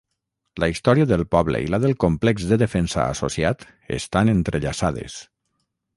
[0.61, 3.67] La història del poble i la del complex de defensa associat
[3.99, 5.19] estan entrellaçades.